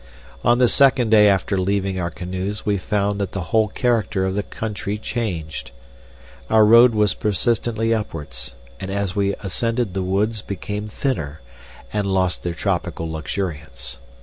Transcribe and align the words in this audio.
On 0.43 0.57
the 0.57 0.67
second 0.67 1.11
day 1.11 1.27
after 1.29 1.59
leaving 1.59 1.99
our 1.99 2.09
canoes 2.09 2.65
we 2.65 2.77
found 2.79 3.21
that 3.21 3.33
the 3.33 3.41
whole 3.53 3.67
character 3.67 4.25
of 4.25 4.33
the 4.33 4.41
country 4.41 4.97
changed. 4.97 5.69
Our 6.49 6.65
road 6.65 6.95
was 6.95 7.13
persistently 7.13 7.93
upwards, 7.93 8.55
and 8.79 8.89
as 8.89 9.15
we 9.15 9.35
ascended 9.41 9.93
the 9.93 10.01
woods 10.01 10.41
became 10.41 10.87
thinner 10.87 11.41
and 11.93 12.07
lost 12.07 12.41
their 12.41 12.55
tropical 12.55 13.07
luxuriance. 13.11 13.99